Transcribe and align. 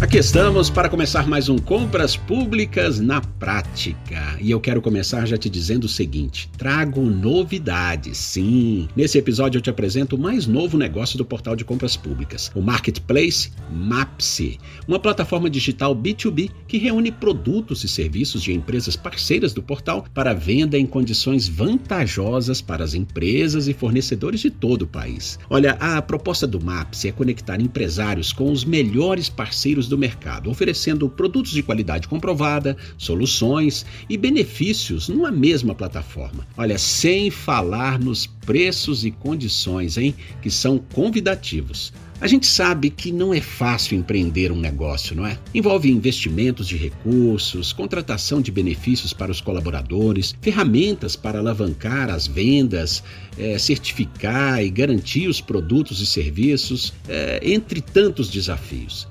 Aqui 0.00 0.16
estamos 0.16 0.70
para 0.70 0.88
começar 0.88 1.26
mais 1.26 1.48
um 1.48 1.58
Compras 1.58 2.16
Públicas 2.16 3.00
na 3.00 3.20
Prática. 3.20 4.38
E 4.40 4.48
eu 4.48 4.60
quero 4.60 4.80
começar 4.80 5.26
já 5.26 5.36
te 5.36 5.50
dizendo 5.50 5.84
o 5.84 5.88
seguinte: 5.88 6.48
trago 6.56 7.00
novidades. 7.00 8.16
Sim, 8.16 8.88
nesse 8.94 9.18
episódio 9.18 9.58
eu 9.58 9.62
te 9.62 9.70
apresento 9.70 10.14
o 10.14 10.18
mais 10.18 10.46
novo 10.46 10.78
negócio 10.78 11.18
do 11.18 11.24
portal 11.24 11.56
de 11.56 11.64
compras 11.64 11.96
públicas, 11.96 12.48
o 12.54 12.62
Marketplace 12.62 13.50
Mapse, 13.72 14.60
uma 14.86 15.00
plataforma 15.00 15.50
digital 15.50 15.96
B2B 15.96 16.48
que 16.68 16.78
reúne 16.78 17.10
produtos 17.10 17.82
e 17.82 17.88
serviços 17.88 18.40
de 18.40 18.52
empresas 18.52 18.94
parceiras 18.94 19.52
do 19.52 19.64
portal 19.64 20.04
para 20.14 20.32
venda 20.32 20.78
em 20.78 20.86
condições 20.86 21.48
vantajosas 21.48 22.60
para 22.60 22.84
as 22.84 22.94
empresas 22.94 23.66
e 23.66 23.74
fornecedores 23.74 24.38
de 24.38 24.50
todo 24.50 24.82
o 24.82 24.86
país. 24.86 25.40
Olha, 25.50 25.72
a 25.72 26.00
proposta 26.00 26.46
do 26.46 26.64
Mapse 26.64 27.08
é 27.08 27.12
conectar 27.12 27.60
empresários 27.60 28.32
com 28.32 28.52
os 28.52 28.64
melhores 28.64 29.28
parceiros 29.28 29.87
do 29.88 29.98
mercado, 29.98 30.50
oferecendo 30.50 31.08
produtos 31.08 31.52
de 31.52 31.62
qualidade 31.62 32.06
comprovada, 32.06 32.76
soluções 32.96 33.84
e 34.08 34.16
benefícios 34.16 35.08
numa 35.08 35.30
mesma 35.30 35.74
plataforma. 35.74 36.46
Olha, 36.56 36.78
sem 36.78 37.30
falar 37.30 37.98
nos 37.98 38.26
preços 38.26 39.04
e 39.04 39.10
condições, 39.10 39.96
hein, 39.96 40.14
que 40.40 40.50
são 40.50 40.78
convidativos. 40.78 41.92
A 42.20 42.26
gente 42.26 42.48
sabe 42.48 42.90
que 42.90 43.12
não 43.12 43.32
é 43.32 43.40
fácil 43.40 43.96
empreender 43.96 44.50
um 44.50 44.58
negócio, 44.58 45.14
não 45.14 45.24
é? 45.24 45.38
Envolve 45.54 45.88
investimentos 45.88 46.66
de 46.66 46.76
recursos, 46.76 47.72
contratação 47.72 48.42
de 48.42 48.50
benefícios 48.50 49.12
para 49.12 49.30
os 49.30 49.40
colaboradores, 49.40 50.34
ferramentas 50.42 51.14
para 51.14 51.38
alavancar 51.38 52.10
as 52.10 52.26
vendas, 52.26 53.04
é, 53.38 53.56
certificar 53.56 54.60
e 54.64 54.68
garantir 54.68 55.28
os 55.28 55.40
produtos 55.40 56.00
e 56.00 56.06
serviços, 56.06 56.92
é, 57.08 57.40
entre 57.40 57.80
tantos 57.80 58.28
desafios. 58.28 59.06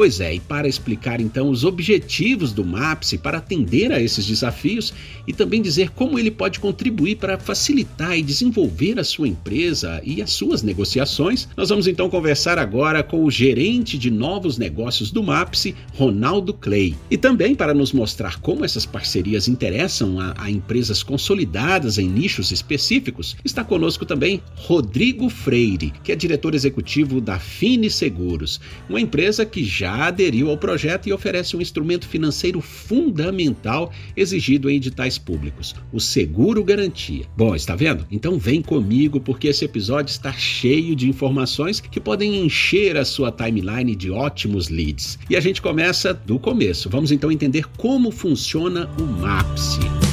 Pois 0.00 0.18
é, 0.18 0.34
e 0.34 0.40
para 0.40 0.66
explicar 0.66 1.20
então 1.20 1.50
os 1.50 1.62
objetivos 1.62 2.54
do 2.54 2.64
MAPSE 2.64 3.18
para 3.18 3.36
atender 3.36 3.92
a 3.92 4.00
esses 4.00 4.26
desafios 4.26 4.94
e 5.26 5.32
também 5.34 5.60
dizer 5.60 5.90
como 5.90 6.18
ele 6.18 6.30
pode 6.30 6.58
contribuir 6.58 7.16
para 7.16 7.36
facilitar 7.36 8.16
e 8.16 8.22
desenvolver 8.22 8.98
a 8.98 9.04
sua 9.04 9.28
empresa 9.28 10.00
e 10.02 10.22
as 10.22 10.30
suas 10.30 10.62
negociações, 10.62 11.46
nós 11.54 11.68
vamos 11.68 11.86
então 11.86 12.08
conversar 12.08 12.58
agora 12.58 13.02
com 13.02 13.22
o 13.22 13.30
gerente 13.30 13.98
de 13.98 14.10
novos 14.10 14.56
negócios 14.56 15.10
do 15.10 15.22
MAPSE, 15.22 15.76
Ronaldo 15.92 16.54
Clay. 16.54 16.96
E 17.10 17.18
também 17.18 17.54
para 17.54 17.74
nos 17.74 17.92
mostrar 17.92 18.40
como 18.40 18.64
essas 18.64 18.86
parcerias 18.86 19.48
interessam 19.48 20.18
a, 20.18 20.34
a 20.38 20.50
empresas 20.50 21.02
consolidadas 21.02 21.98
em 21.98 22.08
nichos 22.08 22.50
específicos, 22.50 23.36
está 23.44 23.62
conosco 23.62 24.06
também 24.06 24.40
Rodrigo 24.56 25.28
Freire, 25.28 25.92
que 26.02 26.10
é 26.10 26.16
diretor 26.16 26.54
executivo 26.54 27.20
da 27.20 27.38
Fini 27.38 27.90
Seguros, 27.90 28.58
uma 28.88 28.98
empresa 28.98 29.44
que 29.44 29.62
já 29.62 29.89
já 29.90 30.06
aderiu 30.06 30.50
ao 30.50 30.56
projeto 30.56 31.08
e 31.08 31.12
oferece 31.12 31.56
um 31.56 31.60
instrumento 31.60 32.06
financeiro 32.06 32.60
fundamental 32.60 33.92
exigido 34.16 34.70
em 34.70 34.76
editais 34.76 35.18
públicos, 35.18 35.74
o 35.92 35.98
seguro 35.98 36.62
garantia. 36.62 37.26
Bom, 37.36 37.54
está 37.56 37.74
vendo? 37.74 38.06
Então 38.10 38.38
vem 38.38 38.62
comigo 38.62 39.20
porque 39.20 39.48
esse 39.48 39.64
episódio 39.64 40.12
está 40.12 40.32
cheio 40.32 40.94
de 40.94 41.08
informações 41.08 41.80
que 41.80 42.00
podem 42.00 42.44
encher 42.44 42.96
a 42.96 43.04
sua 43.04 43.32
timeline 43.32 43.96
de 43.96 44.10
ótimos 44.10 44.68
leads. 44.68 45.18
E 45.28 45.36
a 45.36 45.40
gente 45.40 45.60
começa 45.60 46.14
do 46.14 46.38
começo. 46.38 46.88
Vamos 46.88 47.10
então 47.10 47.32
entender 47.32 47.66
como 47.76 48.10
funciona 48.10 48.88
o 48.98 49.02
MAPSE. 49.02 50.09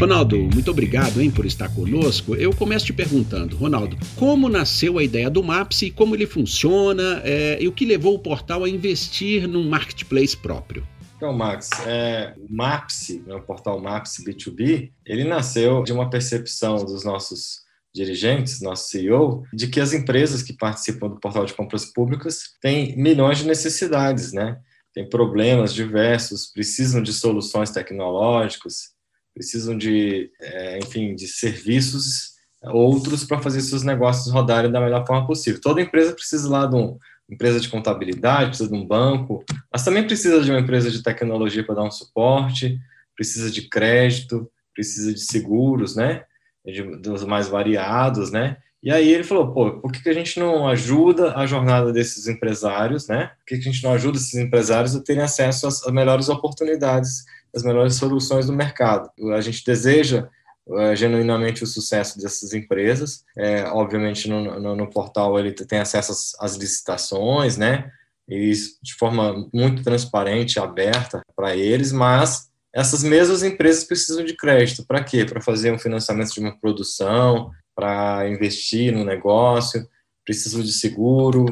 Ronaldo, 0.00 0.38
muito 0.38 0.70
obrigado 0.70 1.20
hein, 1.20 1.30
por 1.30 1.44
estar 1.44 1.68
conosco. 1.74 2.34
Eu 2.34 2.54
começo 2.54 2.86
te 2.86 2.92
perguntando, 2.92 3.54
Ronaldo, 3.54 3.98
como 4.16 4.48
nasceu 4.48 4.96
a 4.96 5.04
ideia 5.04 5.28
do 5.28 5.42
Maps 5.42 5.82
e 5.82 5.90
como 5.90 6.14
ele 6.14 6.26
funciona 6.26 7.20
é, 7.22 7.62
e 7.62 7.68
o 7.68 7.72
que 7.72 7.84
levou 7.84 8.14
o 8.14 8.18
portal 8.18 8.64
a 8.64 8.68
investir 8.68 9.46
num 9.46 9.68
marketplace 9.68 10.34
próprio? 10.34 10.88
Então, 11.18 11.34
Max, 11.34 11.68
é, 11.86 12.34
o 12.38 12.46
Maps, 12.50 13.10
né, 13.26 13.34
o 13.34 13.42
portal 13.42 13.78
Maps 13.78 14.16
B2B, 14.26 14.90
ele 15.04 15.24
nasceu 15.24 15.82
de 15.82 15.92
uma 15.92 16.08
percepção 16.08 16.76
dos 16.76 17.04
nossos 17.04 17.60
dirigentes, 17.94 18.62
nosso 18.62 18.88
CEO, 18.88 19.44
de 19.52 19.68
que 19.68 19.80
as 19.80 19.92
empresas 19.92 20.42
que 20.42 20.54
participam 20.54 21.08
do 21.08 21.20
portal 21.20 21.44
de 21.44 21.52
compras 21.52 21.84
públicas 21.84 22.56
têm 22.62 22.96
milhões 22.96 23.36
de 23.36 23.46
necessidades, 23.46 24.32
né? 24.32 24.56
Tem 24.94 25.06
problemas 25.06 25.74
diversos, 25.74 26.46
precisam 26.46 27.02
de 27.02 27.12
soluções 27.12 27.68
tecnológicas, 27.70 28.98
precisam 29.34 29.76
de, 29.76 30.30
é, 30.40 30.78
enfim, 30.78 31.14
de 31.14 31.26
serviços 31.26 32.30
outros 32.62 33.24
para 33.24 33.40
fazer 33.40 33.60
seus 33.62 33.82
negócios 33.82 34.32
rodarem 34.32 34.70
da 34.70 34.80
melhor 34.80 35.06
forma 35.06 35.26
possível. 35.26 35.60
Toda 35.60 35.80
empresa 35.80 36.12
precisa 36.12 36.48
lá 36.48 36.66
de 36.66 36.74
uma 36.74 36.98
empresa 37.30 37.60
de 37.60 37.68
contabilidade, 37.68 38.48
precisa 38.48 38.68
de 38.68 38.74
um 38.74 38.86
banco, 38.86 39.44
mas 39.72 39.84
também 39.84 40.04
precisa 40.04 40.42
de 40.42 40.50
uma 40.50 40.60
empresa 40.60 40.90
de 40.90 41.02
tecnologia 41.02 41.64
para 41.64 41.76
dar 41.76 41.84
um 41.84 41.90
suporte, 41.90 42.78
precisa 43.14 43.50
de 43.50 43.68
crédito, 43.68 44.50
precisa 44.74 45.12
de 45.12 45.20
seguros, 45.20 45.96
né? 45.96 46.24
De, 46.64 46.82
dos 46.98 47.24
mais 47.24 47.48
variados, 47.48 48.30
né? 48.30 48.58
E 48.82 48.90
aí 48.90 49.12
ele 49.12 49.24
falou, 49.24 49.52
pô, 49.52 49.72
por 49.72 49.92
que, 49.92 50.02
que 50.02 50.08
a 50.08 50.14
gente 50.14 50.38
não 50.38 50.66
ajuda 50.66 51.36
a 51.36 51.46
jornada 51.46 51.92
desses 51.92 52.26
empresários, 52.26 53.08
né? 53.08 53.32
Por 53.38 53.46
que, 53.46 53.58
que 53.58 53.68
a 53.68 53.72
gente 53.72 53.84
não 53.84 53.92
ajuda 53.92 54.16
esses 54.16 54.34
empresários 54.34 54.96
a 54.96 55.02
terem 55.02 55.22
acesso 55.22 55.66
às, 55.66 55.86
às 55.86 55.92
melhores 55.92 56.28
oportunidades 56.28 57.24
as 57.54 57.62
melhores 57.62 57.94
soluções 57.94 58.46
do 58.46 58.52
mercado. 58.52 59.10
A 59.34 59.40
gente 59.40 59.64
deseja 59.64 60.28
uh, 60.66 60.94
genuinamente 60.94 61.64
o 61.64 61.66
sucesso 61.66 62.18
dessas 62.18 62.52
empresas. 62.52 63.24
É, 63.36 63.64
obviamente, 63.64 64.28
no, 64.28 64.60
no, 64.60 64.76
no, 64.76 64.90
portal 64.90 65.38
ele 65.38 65.52
tem 65.52 65.80
acesso 65.80 66.12
às, 66.12 66.36
às 66.40 66.56
licitações, 66.56 67.56
né? 67.56 67.90
E 68.28 68.52
de 68.82 68.94
forma 68.94 69.48
muito 69.52 69.82
transparente, 69.82 70.60
aberta 70.60 71.20
para 71.34 71.56
eles, 71.56 71.90
mas 71.90 72.48
essas 72.72 73.02
mesmas 73.02 73.42
empresas 73.42 73.82
precisam 73.82 74.24
de 74.24 74.36
crédito. 74.36 74.86
Para 74.86 75.02
quê? 75.02 75.24
Para 75.24 75.40
fazer 75.40 75.72
um 75.72 75.78
financiamento 75.78 76.32
de 76.32 76.38
uma 76.38 76.56
produção, 76.56 77.50
para 77.80 78.28
investir 78.28 78.92
no 78.92 79.06
negócio, 79.06 79.88
precisam 80.22 80.60
de 80.60 80.70
seguro. 80.70 81.46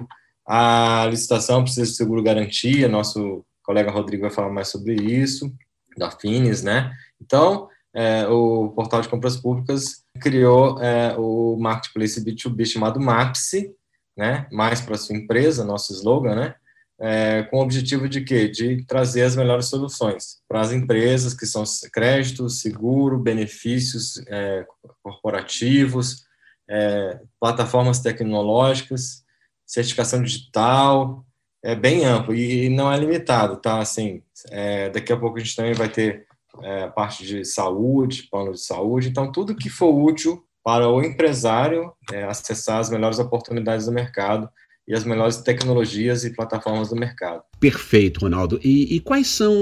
A 0.47 1.07
licitação 1.11 1.63
precisa 1.63 1.87
de 1.87 1.97
seguro 1.97 2.23
garantia, 2.23 2.87
nosso 2.87 3.47
colega 3.63 3.91
Rodrigo 3.91 4.23
vai 4.23 4.31
falar 4.31 4.51
mais 4.51 4.69
sobre 4.69 4.95
isso 4.95 5.51
da 5.97 6.11
Finis, 6.11 6.63
né? 6.63 6.93
Então, 7.21 7.69
é, 7.95 8.27
o 8.27 8.69
portal 8.69 9.01
de 9.01 9.09
compras 9.09 9.39
públicas 9.39 10.05
criou 10.21 10.81
é, 10.83 11.17
o 11.17 11.57
marketplace 11.59 12.23
B2B 12.23 12.67
chamado 12.67 13.01
Mapse, 13.01 13.75
né? 14.15 14.47
Mais 14.53 14.83
para 14.83 14.99
sua 14.99 15.17
empresa, 15.17 15.65
nosso 15.65 15.95
slogan, 15.95 16.35
né? 16.35 16.55
É, 17.01 17.45
com 17.45 17.59
o 17.59 17.63
objetivo 17.63 18.09
de 18.09 18.23
quê? 18.23 18.49
De 18.49 18.85
trazer 18.85 19.23
as 19.23 19.37
melhores 19.37 19.67
soluções 19.67 20.39
para 20.49 20.61
as 20.61 20.73
empresas 20.73 21.33
que 21.33 21.47
são 21.47 21.63
crédito, 21.93 22.49
seguro, 22.51 23.19
benefícios 23.19 24.21
é, 24.27 24.67
corporativos, 25.03 26.25
é, 26.69 27.21
plataformas 27.41 28.01
tecnológicas, 28.01 29.23
certificação 29.65 30.23
digital, 30.23 31.25
é 31.63 31.75
bem 31.75 32.05
amplo 32.05 32.35
e 32.35 32.69
não 32.69 32.93
é 32.93 32.99
limitado, 32.99 33.57
tá? 33.57 33.81
Assim, 33.81 34.23
é, 34.51 34.91
daqui 34.91 35.13
a 35.13 35.17
pouco 35.17 35.37
a 35.37 35.41
gente 35.41 35.57
também 35.57 35.75
vai 35.75 35.89
ter 35.89 36.27
é, 36.63 36.89
parte 36.89 37.25
de 37.25 37.45
saúde, 37.45 38.29
plano 38.31 38.53
de 38.53 38.61
saúde, 38.61 39.09
então 39.09 39.31
tudo 39.31 39.55
que 39.55 39.69
for 39.69 39.95
útil 39.95 40.45
para 40.65 40.89
o 40.89 41.03
empresário 41.03 41.93
é, 42.13 42.25
acessar 42.25 42.79
as 42.79 42.91
melhores 42.91 43.19
oportunidades 43.19 43.87
do 43.87 43.93
mercado 43.93 44.49
e 44.89 44.95
as 44.95 45.05
melhores 45.05 45.37
tecnologias 45.37 46.25
e 46.25 46.33
plataformas 46.33 46.89
do 46.89 46.97
mercado. 46.97 47.43
Perfeito, 47.61 48.21
Ronaldo. 48.21 48.59
E, 48.65 48.97
e, 48.97 49.01
quais 49.01 49.27
são 49.27 49.53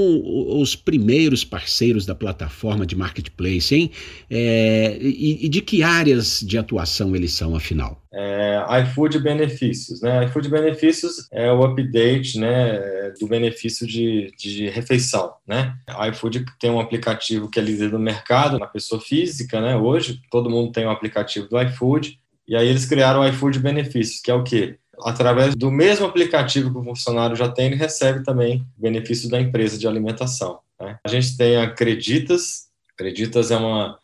os 0.60 0.76
primeiros 0.76 1.44
parceiros 1.44 2.06
da 2.06 2.14
plataforma 2.14 2.86
de 2.86 2.94
marketplace, 2.94 3.74
hein? 3.74 3.90
É, 4.30 4.96
e, 5.00 5.44
e, 5.46 5.48
de 5.48 5.60
que 5.60 5.82
áreas 5.82 6.40
de 6.40 6.56
atuação 6.56 7.16
eles 7.16 7.32
são, 7.32 7.56
afinal? 7.56 8.00
É, 8.14 8.62
iFood 8.82 9.18
Benefícios, 9.18 10.00
né? 10.00 10.24
iFood 10.26 10.48
Benefícios 10.48 11.26
é 11.32 11.50
o 11.50 11.64
update, 11.64 12.38
né, 12.38 13.10
do 13.20 13.26
benefício 13.26 13.86
de, 13.86 14.32
de 14.38 14.68
refeição, 14.68 15.32
né? 15.46 15.74
A 15.88 16.08
iFood 16.08 16.44
tem 16.60 16.70
um 16.70 16.80
aplicativo 16.80 17.50
que 17.50 17.58
é 17.58 17.62
líder 17.62 17.90
do 17.90 17.98
mercado, 17.98 18.58
na 18.58 18.66
pessoa 18.66 19.00
física, 19.00 19.60
né? 19.60 19.76
Hoje 19.76 20.20
todo 20.30 20.48
mundo 20.48 20.70
tem 20.70 20.86
um 20.86 20.90
aplicativo 20.90 21.48
do 21.48 21.60
iFood. 21.60 22.18
E 22.48 22.54
aí 22.54 22.68
eles 22.68 22.86
criaram 22.86 23.20
o 23.20 23.28
iFood 23.28 23.58
Benefícios, 23.58 24.20
que 24.20 24.30
é 24.30 24.34
o 24.34 24.44
quê? 24.44 24.78
Através 25.02 25.54
do 25.54 25.70
mesmo 25.70 26.06
aplicativo 26.06 26.70
que 26.70 26.78
o 26.78 26.84
funcionário 26.84 27.36
já 27.36 27.48
tem, 27.48 27.66
ele 27.66 27.76
recebe 27.76 28.24
também 28.24 28.64
benefício 28.76 29.28
da 29.28 29.40
empresa 29.40 29.78
de 29.78 29.86
alimentação. 29.86 30.60
Né? 30.80 30.98
A 31.04 31.08
gente 31.08 31.36
tem 31.36 31.56
a 31.56 31.70
Creditas, 31.70 32.66
Creditas 32.96 33.50
é 33.50 33.56
uma, 33.56 33.98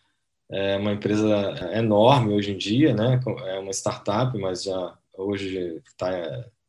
é 0.51 0.77
uma 0.77 0.93
empresa 0.93 1.71
enorme 1.75 2.35
hoje 2.35 2.53
em 2.53 2.59
dia, 2.59 2.95
né? 2.95 3.21
é 3.47 3.59
uma 3.59 3.73
startup, 3.73 4.37
mas 4.39 4.65
já 4.65 4.95
hoje 5.15 5.81
está 5.87 6.11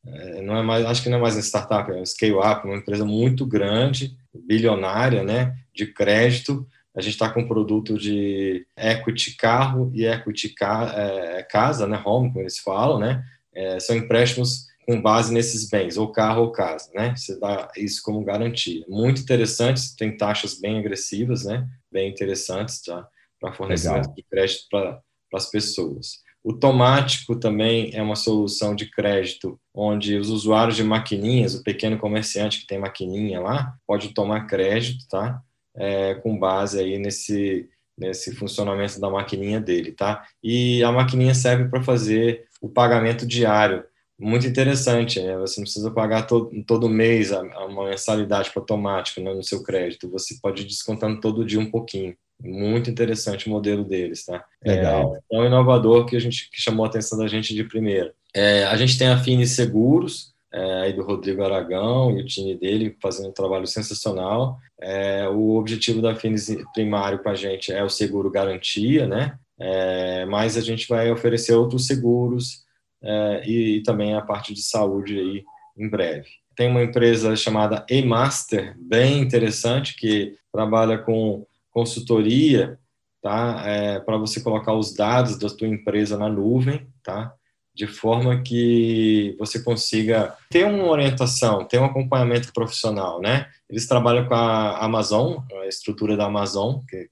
é, 0.05 0.41
não 0.41 0.57
é 0.57 0.61
mais, 0.61 0.85
acho 0.85 1.01
que 1.01 1.09
não 1.09 1.17
é 1.17 1.21
mais 1.21 1.35
uma 1.35 1.41
startup, 1.41 1.89
é 1.89 1.95
uma 1.95 2.05
scale-up, 2.05 2.65
uma 2.65 2.75
empresa 2.75 3.05
muito 3.05 3.45
grande, 3.45 4.17
bilionária, 4.33 5.23
né, 5.23 5.55
de 5.73 5.87
crédito, 5.87 6.67
A 6.95 7.01
gente 7.01 7.13
está 7.13 7.27
com 7.27 7.41
um 7.41 7.47
produto 7.47 7.97
de 7.97 8.67
equity 8.77 9.35
carro 9.35 9.91
e 9.95 10.05
equity 10.05 10.49
ca 10.49 10.93
é, 10.95 11.41
casa, 11.41 11.87
né, 11.87 11.99
home, 12.05 12.29
como 12.29 12.43
eles 12.43 12.59
falam, 12.59 12.99
né? 12.99 13.23
É, 13.55 13.79
são 13.79 13.95
empréstimos 13.95 14.67
com 14.85 15.01
base 15.01 15.33
nesses 15.33 15.69
bens, 15.69 15.97
ou 15.97 16.11
carro 16.11 16.43
ou 16.43 16.51
casa, 16.51 16.91
né? 16.93 17.15
Você 17.15 17.39
dá 17.39 17.71
isso 17.77 18.01
como 18.03 18.23
garantia. 18.23 18.83
Muito 18.87 19.21
interessante, 19.21 19.95
tem 19.95 20.15
taxas 20.15 20.59
bem 20.59 20.77
agressivas, 20.77 21.45
né? 21.45 21.67
Bem 21.91 22.09
interessantes, 22.09 22.81
tá? 22.81 23.07
Para 23.39 23.53
fornecimento 23.53 24.07
Legal. 24.07 24.15
de 24.15 24.23
crédito 24.23 24.67
para 24.69 25.01
as 25.33 25.49
pessoas. 25.49 26.23
O 26.43 26.51
Tomático 26.51 27.37
também 27.37 27.91
é 27.93 28.01
uma 28.01 28.17
solução 28.17 28.75
de 28.75 28.89
crédito 28.91 29.57
onde 29.73 30.17
os 30.17 30.29
usuários 30.29 30.75
de 30.75 30.83
maquininhas, 30.83 31.55
o 31.55 31.63
pequeno 31.63 31.97
comerciante 31.97 32.59
que 32.59 32.67
tem 32.67 32.77
maquininha 32.77 33.39
lá, 33.39 33.73
pode 33.87 34.13
tomar 34.13 34.45
crédito, 34.45 35.07
tá? 35.09 35.41
É, 35.75 36.15
com 36.15 36.37
base 36.37 36.79
aí 36.79 36.99
nesse, 36.99 37.69
nesse 37.97 38.35
funcionamento 38.35 38.99
da 38.99 39.09
maquininha 39.09 39.59
dele, 39.59 39.91
tá? 39.91 40.25
E 40.43 40.83
a 40.83 40.91
maquininha 40.91 41.33
serve 41.33 41.69
para 41.69 41.83
fazer 41.83 42.45
o 42.61 42.69
pagamento 42.69 43.25
diário. 43.25 43.83
Muito 44.19 44.47
interessante, 44.47 45.19
né? 45.21 45.37
Você 45.37 45.59
não 45.59 45.63
precisa 45.63 45.91
pagar 45.91 46.23
todo, 46.23 46.49
todo 46.65 46.89
mês 46.89 47.31
a, 47.31 47.39
a 47.39 47.65
uma 47.65 47.89
mensalidade 47.89 48.51
para 48.51 48.61
automático 48.61 49.21
né, 49.21 49.33
no 49.33 49.43
seu 49.43 49.63
crédito. 49.63 50.09
Você 50.09 50.37
pode 50.41 50.61
ir 50.61 50.65
descontando 50.65 51.19
todo 51.19 51.45
dia 51.45 51.59
um 51.59 51.69
pouquinho. 51.69 52.15
Muito 52.41 52.89
interessante 52.89 53.47
o 53.47 53.49
modelo 53.49 53.83
deles, 53.83 54.25
tá? 54.25 54.43
Legal. 54.63 55.15
É, 55.15 55.35
é 55.35 55.39
um 55.39 55.45
inovador 55.45 56.05
que 56.05 56.15
a 56.15 56.19
gente 56.19 56.49
que 56.49 56.61
chamou 56.61 56.85
a 56.85 56.89
atenção 56.89 57.17
da 57.17 57.27
gente 57.27 57.53
de 57.53 57.63
primeira. 57.63 58.13
É, 58.33 58.65
a 58.65 58.75
gente 58.75 58.97
tem 58.97 59.07
a 59.07 59.17
Fini 59.17 59.45
Seguros, 59.45 60.32
é, 60.53 60.81
aí 60.81 60.93
do 60.93 61.03
Rodrigo 61.03 61.43
Aragão 61.43 62.11
e 62.11 62.21
o 62.21 62.25
time 62.25 62.55
dele 62.55 62.95
fazendo 63.01 63.29
um 63.29 63.33
trabalho 63.33 63.65
sensacional. 63.65 64.59
É, 64.79 65.27
o 65.27 65.55
objetivo 65.55 66.01
da 66.01 66.15
Finis 66.15 66.55
primário 66.73 67.19
para 67.19 67.31
a 67.31 67.35
gente 67.35 67.71
é 67.71 67.83
o 67.83 67.89
seguro 67.89 68.29
garantia, 68.29 69.07
né? 69.07 69.37
É, 69.59 70.25
mas 70.25 70.55
a 70.55 70.61
gente 70.61 70.87
vai 70.87 71.11
oferecer 71.11 71.53
outros 71.53 71.87
seguros 71.87 72.63
é, 73.01 73.43
e, 73.45 73.77
e, 73.77 73.83
também 73.83 74.13
a 74.13 74.21
parte 74.21 74.53
de 74.53 74.61
saúde 74.61 75.19
aí 75.19 75.43
em 75.77 75.89
breve. 75.89 76.27
Tem 76.55 76.69
uma 76.69 76.83
empresa 76.83 77.35
chamada 77.35 77.85
eMaster, 77.89 78.75
bem 78.77 79.21
interessante, 79.21 79.95
que 79.95 80.35
trabalha 80.51 80.99
com 80.99 81.45
consultoria, 81.71 82.77
tá? 83.21 83.63
É, 83.65 83.99
para 83.99 84.17
você 84.17 84.41
colocar 84.41 84.73
os 84.73 84.93
dados 84.93 85.39
da 85.39 85.49
sua 85.49 85.67
empresa 85.67 86.17
na 86.17 86.29
nuvem, 86.29 86.87
tá? 87.01 87.33
De 87.75 87.87
forma 87.87 88.41
que 88.41 89.35
você 89.39 89.61
consiga 89.63 90.35
ter 90.49 90.65
uma 90.65 90.85
orientação, 90.85 91.65
ter 91.65 91.79
um 91.79 91.85
acompanhamento 91.85 92.53
profissional, 92.53 93.19
né? 93.19 93.47
Eles 93.69 93.87
trabalham 93.87 94.27
com 94.27 94.35
a 94.35 94.77
Amazon, 94.77 95.37
a 95.63 95.67
estrutura 95.67 96.15
da 96.15 96.25
Amazon, 96.25 96.79
que 96.87 97.09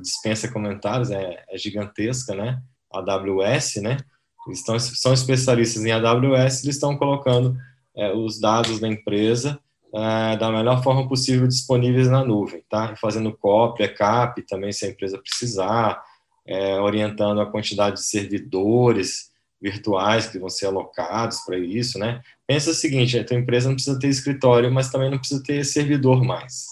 dispensa 0.00 0.50
comentários, 0.50 1.10
é, 1.10 1.44
é 1.48 1.56
gigantesca, 1.56 2.34
né? 2.34 2.60
AWS, 2.92 3.76
né? 3.76 3.96
Eles 4.46 4.58
estão, 4.58 4.78
são 4.78 5.12
especialistas 5.12 5.84
em 5.84 5.92
AWS, 5.92 6.64
eles 6.64 6.74
estão 6.74 6.96
colocando 6.96 7.56
é, 7.96 8.12
os 8.12 8.40
dados 8.40 8.80
da 8.80 8.88
empresa 8.88 9.60
é, 9.94 10.36
da 10.36 10.50
melhor 10.50 10.82
forma 10.82 11.06
possível 11.06 11.46
disponíveis 11.46 12.08
na 12.08 12.24
nuvem, 12.24 12.64
tá? 12.68 12.96
Fazendo 12.96 13.36
cópia, 13.36 13.92
cap 13.92 14.40
também 14.42 14.72
se 14.72 14.86
a 14.86 14.88
empresa 14.88 15.18
precisar, 15.18 16.02
é, 16.46 16.80
orientando 16.80 17.40
a 17.40 17.50
quantidade 17.50 17.96
de 17.96 18.04
servidores 18.04 19.30
virtuais 19.62 20.26
que 20.26 20.38
vão 20.38 20.48
ser 20.48 20.66
alocados 20.66 21.40
para 21.46 21.56
isso, 21.56 21.98
né? 21.98 22.20
Pensa 22.46 22.70
o 22.70 22.74
seguinte, 22.74 23.18
a 23.18 23.24
tua 23.24 23.38
empresa 23.38 23.68
não 23.68 23.76
precisa 23.76 23.98
ter 23.98 24.08
escritório, 24.08 24.72
mas 24.72 24.90
também 24.90 25.10
não 25.10 25.18
precisa 25.18 25.42
ter 25.42 25.64
servidor 25.64 26.24
mais, 26.24 26.66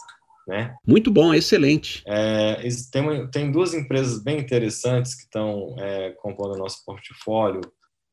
né? 0.47 0.75
Muito 0.85 1.11
bom, 1.11 1.33
excelente. 1.33 2.03
É, 2.05 2.61
tem, 2.91 3.27
tem 3.29 3.53
duas 3.53 3.73
empresas 3.73 4.21
bem 4.21 4.41
interessantes 4.41 5.15
que 5.15 5.23
estão 5.23 5.77
é, 5.79 6.11
compondo 6.21 6.55
o 6.55 6.59
nosso 6.59 6.85
portfólio, 6.85 7.61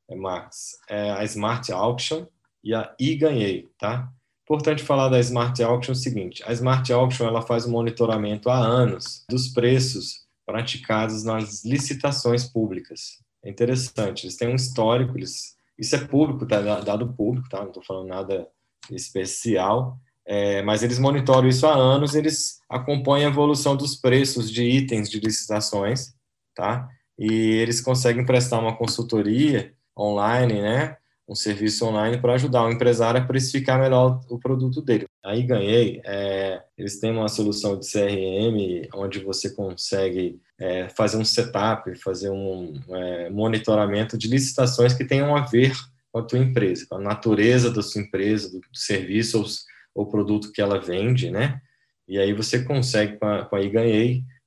é, 0.10 0.16
Max, 0.16 0.78
é 0.88 1.12
a 1.12 1.24
Smart 1.24 1.72
Auction 1.72 2.28
e 2.64 2.74
a 2.76 2.96
iGanhei, 3.00 3.70
tá? 3.80 4.10
Importante 4.44 4.84
falar 4.84 5.10
da 5.10 5.20
Smart 5.20 5.62
Auction 5.62 5.92
é 5.92 5.96
o 5.96 5.96
seguinte: 5.96 6.44
a 6.46 6.54
Smart 6.54 6.94
Auction 6.94 7.28
ela 7.28 7.42
faz 7.42 7.66
o 7.66 7.70
um 7.70 7.72
monitoramento 7.72 8.50
há 8.50 8.58
anos 8.58 9.26
dos 9.30 9.50
preços 9.50 10.26
praticados 10.46 11.24
nas 11.24 11.66
licitações 11.66 12.46
públicas. 12.46 13.18
É 13.44 13.50
interessante, 13.50 14.25
eles 14.25 14.36
têm 14.36 14.50
um 14.50 14.56
histórico, 14.56 15.18
eles, 15.18 15.56
isso 15.78 15.95
é 15.95 16.00
público, 16.00 16.45
tá, 16.45 16.60
dado 16.81 17.13
público, 17.13 17.48
tá? 17.50 17.60
não 17.60 17.68
estou 17.68 17.84
falando 17.84 18.07
nada 18.07 18.48
especial, 18.92 19.98
é, 20.25 20.62
mas 20.63 20.84
eles 20.84 21.00
monitoram 21.00 21.48
isso 21.48 21.66
há 21.66 21.74
anos, 21.74 22.16
eles 22.16 22.60
acompanham 22.69 23.30
a 23.30 23.31
evolução 23.31 23.75
dos 23.75 23.95
preços 23.95 24.51
de 24.51 24.63
itens 24.63 25.10
de 25.10 25.19
licitações, 25.19 26.13
tá? 26.54 26.89
E 27.18 27.31
eles 27.31 27.80
conseguem 27.80 28.25
prestar 28.25 28.60
uma 28.60 28.75
consultoria 28.75 29.74
online, 29.98 30.62
né? 30.62 30.98
um 31.28 31.36
serviço 31.36 31.86
online 31.86 32.18
para 32.18 32.33
ajudar 32.33 32.63
o 32.63 32.72
empresário 32.72 33.22
a 33.22 33.25
precificar 33.25 33.80
melhor 33.80 34.22
o 34.30 34.40
produto 34.40 34.81
dele. 34.81 35.06
Aí 35.24 35.44
ganhei, 35.44 36.01
é, 36.06 36.63
eles 36.78 37.00
têm 37.00 37.12
uma 37.12 37.28
solução 37.28 37.78
de 37.78 37.86
CRM 37.92 38.88
onde 38.94 39.19
você 39.19 39.50
consegue 39.50 40.40
é, 40.59 40.89
fazer 40.89 41.18
um 41.18 41.25
setup, 41.25 41.94
fazer 42.00 42.30
um 42.30 42.74
é, 42.89 43.30
monitoramento 43.30 44.18
de 44.18 44.27
licitações 44.27 44.94
que 44.94 45.06
tenham 45.06 45.36
a 45.36 45.42
ver 45.42 45.74
com 46.12 46.19
a 46.19 46.24
tua 46.24 46.39
empresa, 46.39 46.86
com 46.89 46.95
a 46.95 47.01
natureza 47.01 47.71
da 47.71 47.81
sua 47.81 48.01
empresa, 48.01 48.50
do, 48.50 48.59
do 48.59 48.77
serviço 48.77 49.39
ou, 49.39 49.45
ou 49.94 50.09
produto 50.09 50.51
que 50.51 50.62
ela 50.62 50.80
vende, 50.80 51.30
né? 51.30 51.62
E 52.07 52.18
aí 52.18 52.33
você 52.33 52.63
consegue, 52.63 53.18
com 53.18 53.27
a, 53.27 53.45
com 53.45 53.56
a 53.56 53.62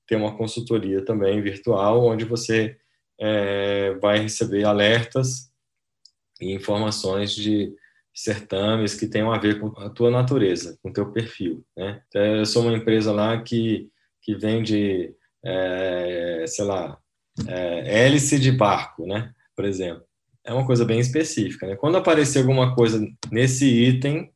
ter 0.07 0.17
uma 0.17 0.37
consultoria 0.37 1.05
também 1.05 1.41
virtual, 1.41 2.05
onde 2.05 2.25
você 2.25 2.77
é, 3.21 3.95
vai 4.01 4.19
receber 4.19 4.65
alertas 4.65 5.51
e 6.41 6.53
informações 6.53 7.35
de 7.35 7.73
certames 8.13 8.95
que 8.95 9.07
tenham 9.07 9.33
a 9.33 9.39
ver 9.39 9.61
com 9.61 9.69
a 9.81 9.89
tua 9.89 10.11
natureza, 10.11 10.79
com 10.83 10.91
o 10.91 10.93
teu 10.93 11.13
perfil. 11.13 11.65
Né? 11.77 12.03
Então, 12.09 12.23
eu 12.23 12.47
sou 12.47 12.63
uma 12.63 12.77
empresa 12.77 13.13
lá 13.13 13.41
que, 13.41 13.89
que 14.23 14.35
vende, 14.35 15.15
é, 15.45 16.45
sei 16.47 16.65
lá, 16.65 16.99
é, 17.47 18.05
hélice 18.05 18.39
de 18.39 18.53
barco, 18.53 19.07
né? 19.07 19.33
por 19.61 19.67
exemplo. 19.67 20.03
É 20.43 20.55
uma 20.55 20.65
coisa 20.65 20.87
bem 20.87 20.99
específica. 20.99 21.67
Né? 21.67 21.77
Quando 21.77 21.99
aparecer 21.99 22.39
alguma 22.39 22.75
coisa 22.75 23.07
nesse 23.31 23.67
item, 23.67 24.31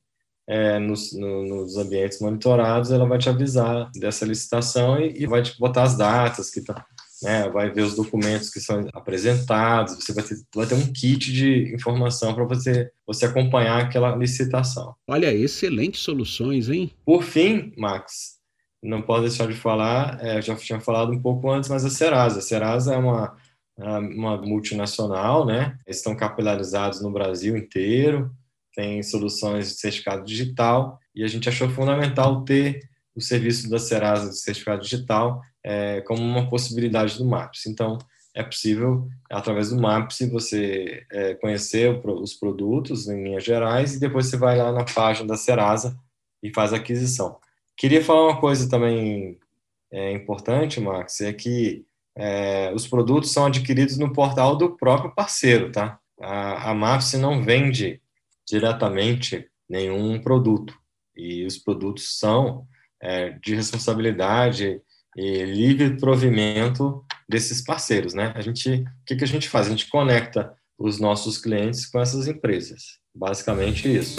é, 0.47 0.79
nos, 0.79 1.15
no, 1.15 1.47
nos, 1.47 1.79
ambientes 1.79 2.21
monitorados, 2.21 2.91
ela 2.91 3.07
vai 3.07 3.17
te 3.17 3.31
avisar 3.31 3.91
dessa 3.95 4.27
licitação 4.27 5.01
e, 5.01 5.23
e 5.23 5.27
vai 5.27 5.43
te 5.43 5.59
botar 5.59 5.85
as 5.85 5.97
datas 5.97 6.51
que 6.51 6.61
tá, 6.61 6.85
né, 7.23 7.49
vai 7.49 7.71
ver 7.71 7.81
os 7.81 7.95
documentos 7.95 8.51
que 8.51 8.61
são 8.61 8.87
apresentados, 8.93 9.95
você 9.95 10.13
vai 10.13 10.23
ter, 10.23 10.37
vai 10.55 10.67
ter 10.67 10.75
um 10.75 10.93
kit 10.93 11.33
de 11.33 11.75
informação 11.75 12.35
para 12.35 12.45
você, 12.45 12.91
você 13.07 13.25
acompanhar 13.25 13.81
aquela 13.81 14.15
licitação. 14.15 14.95
Olha, 15.09 15.33
excelentes 15.33 16.03
soluções, 16.03 16.69
hein? 16.69 16.91
Por 17.07 17.23
fim, 17.23 17.73
Max, 17.79 18.35
não 18.85 19.01
posso 19.01 19.23
deixar 19.23 19.49
de 19.49 19.55
falar, 19.55 20.19
é, 20.23 20.43
já 20.43 20.55
tinha 20.55 20.79
falado 20.79 21.11
um 21.11 21.21
pouco 21.21 21.51
antes, 21.51 21.71
mas 21.71 21.85
a 21.85 21.91
Serasa. 21.91 22.39
A 22.39 22.43
Serasa 22.43 22.95
é 22.95 22.99
uma, 22.99 23.35
uma 23.79 24.37
multinacional, 24.37 25.47
né? 25.47 25.79
Eles 25.87 25.97
estão 25.99 26.15
capilarizados 26.15 27.01
no 27.01 27.11
Brasil 27.11 27.57
inteiro, 27.57 28.31
tem 28.75 29.03
soluções 29.03 29.69
de 29.69 29.75
certificado 29.75 30.25
digital, 30.25 30.99
e 31.15 31.25
a 31.25 31.29
gente 31.29 31.49
achou 31.49 31.69
fundamental 31.71 32.45
ter 32.45 32.81
o 33.17 33.21
serviço 33.21 33.71
da 33.71 33.79
Serasa 33.79 34.29
de 34.29 34.39
certificado 34.39 34.83
digital 34.83 35.41
é, 35.65 36.01
como 36.03 36.23
uma 36.23 36.49
possibilidade 36.51 37.17
do 37.17 37.25
MAPS. 37.25 37.67
Então, 37.67 37.97
é 38.35 38.43
possível, 38.43 39.09
através 39.31 39.71
do 39.71 39.81
MAPS, 39.81 40.29
você 40.31 41.07
é, 41.11 41.35
conhecer 41.35 41.89
os 42.05 42.35
produtos 42.35 43.09
em 43.09 43.23
linhas 43.23 43.45
gerais 43.45 43.95
e 43.95 44.01
depois 44.01 44.27
você 44.27 44.37
vai 44.37 44.59
lá 44.59 44.73
na 44.73 44.85
página 44.85 45.29
da 45.29 45.37
Serasa 45.37 45.97
e 46.43 46.53
faz 46.53 46.73
a 46.73 46.77
aquisição. 46.77 47.39
Queria 47.77 48.05
falar 48.05 48.25
uma 48.25 48.41
coisa 48.41 48.69
também 48.69 49.39
é, 49.93 50.13
importante, 50.13 50.81
Max, 50.81 51.21
é 51.21 51.33
que 51.33 51.85
é, 52.17 52.73
os 52.75 52.87
produtos 52.87 53.33
são 53.33 53.47
adquiridos 53.47 53.99
no 53.99 54.13
portal 54.13 54.57
do 54.57 54.77
próprio 54.77 55.15
parceiro, 55.15 55.73
tá? 55.73 55.99
A, 56.21 56.71
a 56.71 56.75
MAPS 56.75 57.15
não 57.15 57.43
vende 57.43 58.01
diretamente 58.47 59.49
nenhum 59.69 60.21
produto 60.21 60.75
e 61.17 61.45
os 61.45 61.59
produtos 61.59 62.19
são 62.19 62.67
é, 63.01 63.31
de 63.31 63.55
responsabilidade 63.55 64.81
e 65.17 65.45
livre 65.45 65.97
provimento 65.97 67.05
desses 67.29 67.63
parceiros, 67.63 68.15
né? 68.15 68.33
A 68.35 68.41
gente, 68.41 68.71
o 68.71 69.05
que, 69.07 69.17
que 69.17 69.25
a 69.25 69.29
gente 69.29 69.49
faz? 69.49 69.67
A 69.67 69.71
gente 69.71 69.89
conecta 69.89 70.55
os 70.79 70.99
nossos 70.99 71.39
clientes 71.39 71.87
com 71.87 72.01
essas 72.01 72.27
empresas. 72.27 72.99
Basicamente 73.15 73.89
isso. 73.89 74.17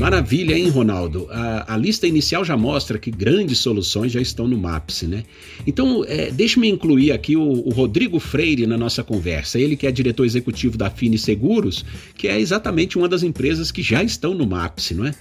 Maravilha, 0.00 0.56
hein, 0.56 0.70
Ronaldo? 0.70 1.28
A, 1.30 1.74
a, 1.74 1.76
lista 1.76 2.06
inicial 2.06 2.42
já 2.42 2.56
mostra 2.56 2.98
que 2.98 3.10
grandes 3.10 3.58
soluções 3.58 4.10
já 4.10 4.18
estão 4.18 4.48
no 4.48 4.56
MAPS, 4.56 5.02
né? 5.02 5.24
Então, 5.66 6.02
é, 6.08 6.30
deixe-me 6.30 6.70
incluir 6.70 7.12
aqui 7.12 7.36
o, 7.36 7.42
o, 7.42 7.68
Rodrigo 7.68 8.18
Freire 8.18 8.66
na 8.66 8.78
nossa 8.78 9.04
conversa. 9.04 9.58
Ele 9.58 9.76
que 9.76 9.86
é 9.86 9.92
diretor 9.92 10.24
executivo 10.24 10.78
da 10.78 10.88
Fini 10.88 11.18
Seguros, 11.18 11.84
que 12.16 12.28
é 12.28 12.40
exatamente 12.40 12.96
uma 12.96 13.06
das 13.06 13.22
empresas 13.22 13.70
que 13.70 13.82
já 13.82 14.02
estão 14.02 14.32
no 14.32 14.46
MAPS, 14.46 14.92
não 14.92 15.04
é? 15.04 15.14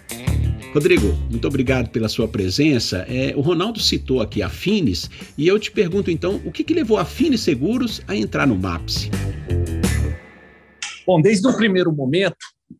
Rodrigo, 0.73 1.13
muito 1.29 1.45
obrigado 1.45 1.89
pela 1.89 2.07
sua 2.07 2.29
presença. 2.29 3.05
É, 3.09 3.33
o 3.35 3.41
Ronaldo 3.41 3.81
citou 3.81 4.21
aqui 4.21 4.41
a 4.41 4.47
Finis 4.47 5.09
e 5.37 5.45
eu 5.45 5.59
te 5.59 5.71
pergunto 5.71 6.09
então, 6.09 6.39
o 6.45 6.53
que, 6.53 6.63
que 6.63 6.73
levou 6.73 6.97
a 6.97 7.03
Finis 7.03 7.41
Seguros 7.41 8.01
a 8.07 8.15
entrar 8.15 8.47
no 8.47 8.55
MAPS? 8.55 9.09
Bom, 11.05 11.19
desde 11.21 11.45
o 11.49 11.57
primeiro 11.57 11.91
momento, 11.91 12.37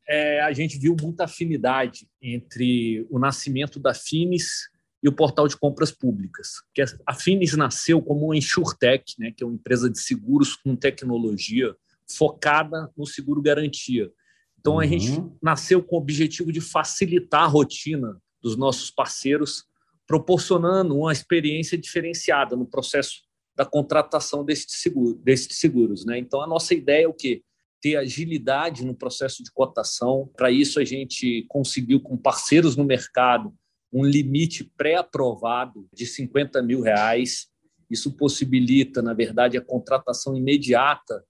é, 0.07 0.41
a 0.41 0.51
gente 0.51 0.77
viu 0.77 0.95
muita 0.99 1.25
afinidade 1.25 2.07
entre 2.21 3.05
o 3.09 3.19
nascimento 3.19 3.79
da 3.79 3.93
Finis 3.93 4.69
e 5.01 5.07
o 5.07 5.13
portal 5.13 5.47
de 5.47 5.57
compras 5.57 5.91
públicas. 5.91 6.61
Que 6.73 6.83
a 7.05 7.13
Finis 7.13 7.53
nasceu 7.55 8.01
como 8.01 8.25
uma 8.25 8.37
insurtech, 8.37 9.15
né, 9.17 9.31
que 9.31 9.43
é 9.43 9.47
uma 9.47 9.55
empresa 9.55 9.89
de 9.89 9.99
seguros 9.99 10.55
com 10.55 10.75
tecnologia 10.75 11.75
focada 12.07 12.91
no 12.97 13.05
seguro 13.05 13.41
garantia. 13.41 14.11
Então 14.59 14.73
uhum. 14.73 14.79
a 14.79 14.85
gente 14.85 15.11
uhum. 15.11 15.35
nasceu 15.41 15.81
com 15.81 15.95
o 15.95 15.99
objetivo 15.99 16.51
de 16.51 16.59
facilitar 16.59 17.43
a 17.43 17.47
rotina 17.47 18.21
dos 18.41 18.55
nossos 18.55 18.89
parceiros, 18.91 19.65
proporcionando 20.07 20.97
uma 20.97 21.11
experiência 21.11 21.77
diferenciada 21.77 22.55
no 22.55 22.65
processo 22.65 23.21
da 23.55 23.65
contratação 23.65 24.43
destes 24.43 24.81
seguro, 24.81 25.15
destes 25.15 25.59
seguros. 25.59 26.05
Né? 26.05 26.17
Então 26.17 26.41
a 26.41 26.47
nossa 26.47 26.73
ideia 26.73 27.05
é 27.05 27.07
o 27.07 27.13
quê? 27.13 27.43
Ter 27.81 27.95
agilidade 27.95 28.85
no 28.85 28.95
processo 28.95 29.43
de 29.43 29.51
cotação. 29.51 30.29
Para 30.35 30.51
isso 30.51 30.79
a 30.79 30.85
gente 30.85 31.45
conseguiu 31.47 31.99
com 32.01 32.17
parceiros 32.17 32.75
no 32.75 32.83
mercado 32.83 33.53
um 33.91 34.05
limite 34.05 34.63
pré-aprovado 34.77 35.87
de 35.93 36.05
50 36.05 36.61
mil 36.61 36.81
reais. 36.81 37.47
Isso 37.89 38.15
possibilita, 38.15 39.01
na 39.01 39.13
verdade, 39.13 39.57
a 39.57 39.61
contratação 39.61 40.35
imediata 40.35 41.23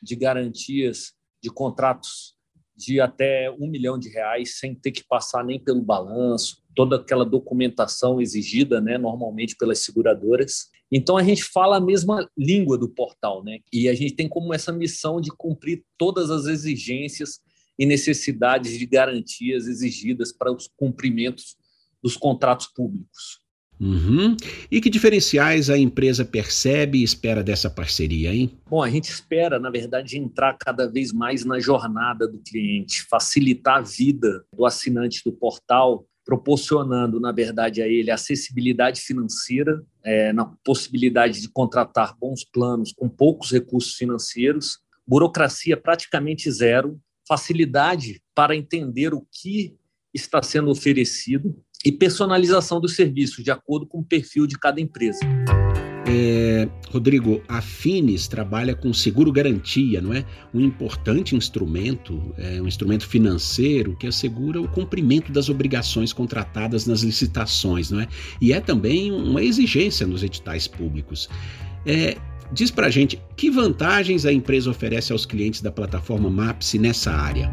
de 0.00 0.16
garantias 0.16 1.14
de 1.42 1.50
contratos 1.50 2.36
de 2.76 3.00
até 3.00 3.50
um 3.50 3.68
milhão 3.68 3.98
de 3.98 4.08
reais 4.08 4.58
sem 4.58 4.74
ter 4.74 4.90
que 4.92 5.04
passar 5.04 5.44
nem 5.44 5.62
pelo 5.62 5.82
balanço, 5.82 6.62
toda 6.74 6.96
aquela 6.96 7.24
documentação 7.24 8.20
exigida, 8.20 8.80
né, 8.80 8.98
normalmente 8.98 9.56
pelas 9.56 9.80
seguradoras. 9.80 10.70
Então 10.92 11.16
a 11.16 11.22
gente 11.22 11.42
fala 11.42 11.78
a 11.78 11.80
mesma 11.80 12.28
língua 12.36 12.76
do 12.76 12.88
portal, 12.88 13.42
né? 13.42 13.60
E 13.72 13.88
a 13.88 13.94
gente 13.94 14.14
tem 14.14 14.28
como 14.28 14.52
essa 14.52 14.70
missão 14.70 15.20
de 15.20 15.30
cumprir 15.30 15.82
todas 15.96 16.30
as 16.30 16.44
exigências 16.44 17.40
e 17.78 17.86
necessidades 17.86 18.78
de 18.78 18.84
garantias 18.84 19.66
exigidas 19.66 20.32
para 20.32 20.52
os 20.52 20.68
cumprimentos 20.76 21.56
dos 22.02 22.16
contratos 22.16 22.66
públicos. 22.66 23.40
Uhum. 23.80 24.36
E 24.70 24.80
que 24.80 24.88
diferenciais 24.88 25.68
a 25.68 25.76
empresa 25.76 26.24
percebe 26.24 26.98
e 26.98 27.02
espera 27.02 27.42
dessa 27.42 27.68
parceria, 27.68 28.32
hein? 28.32 28.56
Bom, 28.70 28.80
a 28.80 28.88
gente 28.88 29.10
espera, 29.10 29.58
na 29.58 29.70
verdade, 29.70 30.16
entrar 30.18 30.56
cada 30.56 30.86
vez 30.86 31.12
mais 31.12 31.44
na 31.44 31.58
jornada 31.58 32.28
do 32.28 32.38
cliente, 32.38 33.02
facilitar 33.02 33.78
a 33.78 33.82
vida 33.82 34.44
do 34.56 34.64
assinante 34.64 35.22
do 35.24 35.32
portal, 35.32 36.06
proporcionando, 36.24 37.18
na 37.18 37.32
verdade, 37.32 37.82
a 37.82 37.88
ele 37.88 38.10
acessibilidade 38.10 39.00
financeira, 39.00 39.82
é, 40.04 40.32
na 40.32 40.44
possibilidade 40.64 41.40
de 41.40 41.48
contratar 41.48 42.16
bons 42.18 42.44
planos 42.44 42.92
com 42.92 43.08
poucos 43.08 43.50
recursos 43.50 43.94
financeiros, 43.94 44.78
burocracia 45.06 45.76
praticamente 45.76 46.50
zero, 46.50 47.00
facilidade 47.26 48.22
para 48.34 48.56
entender 48.56 49.14
o 49.14 49.26
que 49.30 49.76
está 50.14 50.42
sendo 50.42 50.70
oferecido 50.70 51.56
e 51.84 51.90
personalização 51.90 52.80
dos 52.80 52.94
serviços 52.94 53.42
de 53.42 53.50
acordo 53.50 53.86
com 53.86 53.98
o 53.98 54.04
perfil 54.04 54.46
de 54.46 54.58
cada 54.58 54.80
empresa. 54.80 55.20
É, 56.06 56.68
Rodrigo, 56.90 57.40
a 57.48 57.62
Finis 57.62 58.26
trabalha 58.26 58.74
com 58.74 58.92
seguro 58.92 59.30
garantia, 59.30 60.00
não 60.00 60.12
é? 60.12 60.24
Um 60.52 60.60
importante 60.60 61.36
instrumento, 61.36 62.34
é, 62.36 62.60
um 62.60 62.66
instrumento 62.66 63.06
financeiro 63.06 63.96
que 63.96 64.06
assegura 64.06 64.60
o 64.60 64.68
cumprimento 64.68 65.30
das 65.30 65.48
obrigações 65.48 66.12
contratadas 66.12 66.86
nas 66.86 67.02
licitações, 67.02 67.90
não 67.90 68.00
é? 68.00 68.08
E 68.40 68.52
é 68.52 68.60
também 68.60 69.12
uma 69.12 69.42
exigência 69.42 70.06
nos 70.06 70.22
editais 70.22 70.66
públicos. 70.66 71.28
É, 71.86 72.16
diz 72.52 72.70
pra 72.70 72.90
gente 72.90 73.22
que 73.36 73.48
vantagens 73.50 74.26
a 74.26 74.32
empresa 74.32 74.70
oferece 74.70 75.12
aos 75.12 75.24
clientes 75.24 75.60
da 75.62 75.70
plataforma 75.70 76.28
MAPS 76.28 76.74
nessa 76.74 77.12
área. 77.12 77.50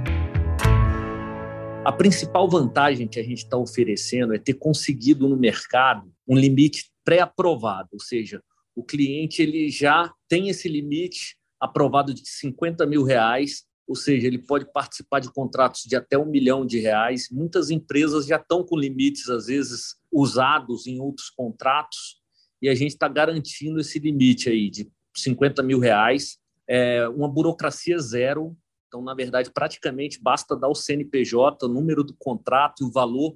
A 1.85 1.91
principal 1.91 2.49
vantagem 2.49 3.07
que 3.07 3.19
a 3.19 3.23
gente 3.23 3.43
está 3.43 3.57
oferecendo 3.57 4.33
é 4.33 4.37
ter 4.37 4.55
conseguido 4.55 5.29
no 5.29 5.37
mercado 5.37 6.11
um 6.27 6.37
limite 6.37 6.85
pré-aprovado, 7.09 7.89
ou 7.93 7.99
seja, 7.99 8.39
o 8.75 8.83
cliente 8.83 9.41
ele 9.41 9.67
já 9.71 10.13
tem 10.27 10.47
esse 10.47 10.69
limite 10.69 11.35
aprovado 11.59 12.13
de 12.13 12.21
50 12.23 12.85
mil 12.85 13.03
reais, 13.03 13.63
ou 13.87 13.95
seja, 13.95 14.27
ele 14.27 14.37
pode 14.37 14.71
participar 14.71 15.19
de 15.19 15.33
contratos 15.33 15.85
de 15.85 15.95
até 15.95 16.19
um 16.19 16.27
milhão 16.27 16.63
de 16.63 16.77
reais. 16.77 17.27
Muitas 17.31 17.71
empresas 17.71 18.27
já 18.27 18.35
estão 18.35 18.63
com 18.63 18.77
limites, 18.77 19.27
às 19.27 19.47
vezes, 19.47 19.95
usados 20.11 20.85
em 20.85 20.99
outros 20.99 21.31
contratos, 21.31 22.21
e 22.61 22.69
a 22.69 22.75
gente 22.75 22.91
está 22.91 23.07
garantindo 23.07 23.79
esse 23.79 23.97
limite 23.97 24.47
aí 24.47 24.69
de 24.69 24.87
50 25.17 25.63
mil 25.63 25.79
reais. 25.79 26.37
É 26.67 27.09
uma 27.09 27.27
burocracia 27.27 27.97
zero, 27.97 28.55
então, 28.87 29.01
na 29.01 29.15
verdade, 29.15 29.49
praticamente 29.51 30.21
basta 30.21 30.55
dar 30.55 30.67
o 30.67 30.75
CNPJ, 30.75 31.65
o 31.65 31.69
número 31.69 32.03
do 32.03 32.15
contrato 32.19 32.83
e 32.83 32.85
o 32.85 32.91
valor 32.91 33.35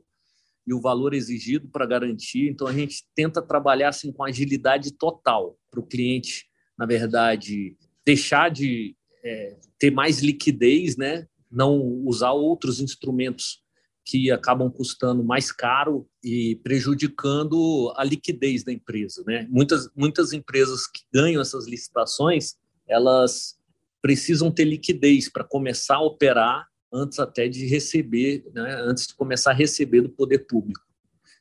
e 0.65 0.74
o 0.74 0.82
valor 0.82 1.13
exigido 1.13 1.67
para 1.67 1.86
garantir. 1.86 2.50
Então, 2.50 2.67
a 2.67 2.74
gente 2.74 3.03
tenta 3.15 3.41
trabalhar 3.41 3.89
assim 3.89 4.12
com 4.12 4.24
agilidade 4.24 4.91
total 4.93 5.58
para 5.70 5.79
o 5.79 5.86
cliente, 5.86 6.46
na 6.77 6.86
verdade, 6.86 7.75
deixar 8.05 8.50
de 8.50 8.96
é, 9.24 9.58
ter 9.77 9.91
mais 9.91 10.20
liquidez, 10.20 10.98
né? 10.98 11.27
não 11.53 11.79
usar 12.05 12.32
outros 12.32 12.79
instrumentos 12.79 13.62
que 14.05 14.29
acabam 14.32 14.70
custando 14.70 15.24
mais 15.24 15.51
caro 15.51 16.05
e 16.22 16.60
prejudicando 16.63 17.93
a 17.96 18.03
liquidez 18.03 18.63
da 18.63 18.72
empresa. 18.72 19.24
Né? 19.25 19.48
Muitas, 19.50 19.89
muitas 19.96 20.34
empresas 20.34 20.88
que 20.88 21.03
ganham 21.13 21.41
essas 21.41 21.67
licitações, 21.67 22.55
elas 22.88 23.58
precisam 24.01 24.51
ter 24.51 24.65
liquidez 24.65 25.29
para 25.29 25.46
começar 25.46 25.96
a 25.96 26.01
operar 26.01 26.67
antes 26.94 27.20
até 27.20 27.48
de 27.48 27.66
receber, 27.66 28.46
né, 28.54 28.76
antes 28.82 29.08
de 29.08 29.16
começar 29.16 29.52
a 29.52 29.56
receber 29.56 30.02
do 30.02 30.10
poder 30.10 30.40
público. 30.40 30.82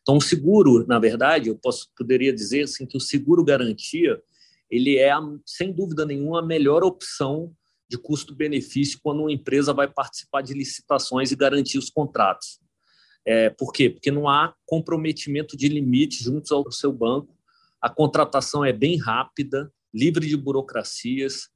Então, 0.01 0.17
o 0.17 0.21
seguro, 0.21 0.87
na 0.87 0.99
verdade, 0.99 1.49
eu 1.49 1.57
posso, 1.57 1.89
poderia 1.97 2.33
dizer 2.33 2.63
assim, 2.63 2.87
que 2.87 2.97
o 2.97 3.01
seguro 3.01 3.45
garantia 3.45 4.21
ele 4.71 4.99
é, 4.99 5.13
sem 5.45 5.71
dúvida 5.71 6.07
nenhuma, 6.07 6.41
a 6.41 6.47
melhor 6.47 6.83
opção 6.83 7.55
de 7.89 7.99
custo-benefício 7.99 8.99
quando 9.03 9.21
uma 9.21 9.31
empresa 9.31 9.75
vai 9.75 9.87
participar 9.87 10.41
de 10.41 10.55
licitações 10.55 11.31
e 11.31 11.37
garantir 11.37 11.77
os 11.77 11.91
contratos. 11.91 12.59
É, 13.25 13.51
por 13.51 13.71
quê? 13.71 13.91
Porque 13.91 14.11
não 14.11 14.27
há 14.27 14.55
comprometimento 14.65 15.57
de 15.59 15.69
limite 15.69 16.25
junto 16.25 16.53
ao 16.55 16.73
seu 16.73 16.91
banco, 16.91 17.37
a 17.81 17.91
contratação 17.91 18.65
é 18.65 18.73
bem 18.73 18.97
rápida, 18.97 19.71
livre 19.93 20.27
de 20.27 20.37
burocracias, 20.37 21.49